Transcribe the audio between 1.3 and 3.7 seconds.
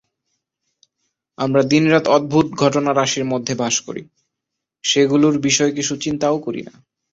আমরা দিনরাত অদ্ভুত ঘটনারাশির মধ্যে